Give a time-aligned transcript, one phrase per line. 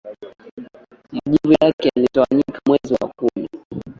[1.13, 3.49] majivu yake yalitawanyika mwezi wa kumi